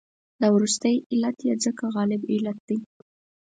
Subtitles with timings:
[0.41, 2.77] دا وروستی علت یې ځکه غالب علت دی.